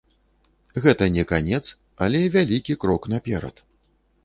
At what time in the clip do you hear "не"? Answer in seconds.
1.17-1.25